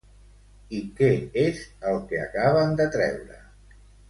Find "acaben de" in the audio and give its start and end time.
2.25-2.89